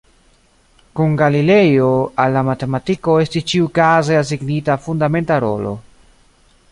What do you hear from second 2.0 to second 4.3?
al la matematiko estis ĉiukaze